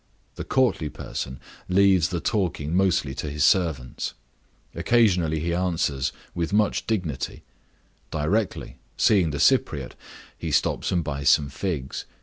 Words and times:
The 0.33 0.43
courtly 0.43 0.89
person 0.89 1.39
leaves 1.69 2.09
the 2.09 2.19
talking 2.19 2.75
mostly 2.75 3.13
to 3.13 3.29
his 3.29 3.43
servants; 3.45 4.15
occasionally 4.73 5.41
he 5.41 5.53
answers 5.53 6.11
with 6.33 6.51
much 6.51 6.87
dignity; 6.87 7.43
directly, 8.09 8.77
seeing 8.97 9.29
the 9.29 9.37
Cypriote, 9.39 9.93
he 10.35 10.49
stops 10.49 10.91
and 10.91 11.03
buys 11.03 11.29
some 11.29 11.49
figs. 11.49 12.05